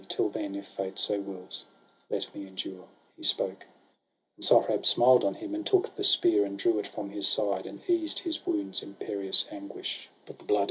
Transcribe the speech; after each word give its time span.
Till 0.09 0.29
then, 0.29 0.55
if 0.55 0.65
fate 0.67 0.97
so 0.97 1.19
wills, 1.19 1.65
let 2.09 2.33
me 2.33 2.47
endure.' 2.47 2.87
He 3.15 3.21
spoke; 3.21 3.67
and 4.35 4.43
Sohrab 4.43 4.83
smiled 4.83 5.23
on 5.23 5.35
him, 5.35 5.53
and 5.53 5.63
took 5.63 5.95
The 5.95 6.03
spear, 6.03 6.43
and 6.43 6.57
drew 6.57 6.79
it 6.79 6.87
from 6.87 7.11
his 7.11 7.27
side, 7.27 7.67
and 7.67 7.87
eased 7.87 8.17
His 8.17 8.43
wound's 8.43 8.81
imperious 8.81 9.45
anguish; 9.51 10.09
but 10.25 10.39
the 10.39 10.39
blood 10.39 10.39
120 10.39 10.39
SOHRAB 10.39 10.39
AND 10.39 10.49
RUSTUM. 10.49 10.57